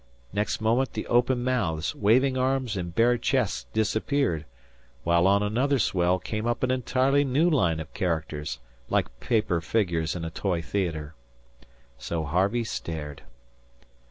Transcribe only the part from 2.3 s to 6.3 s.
arms, and bare chests disappeared, while on another swell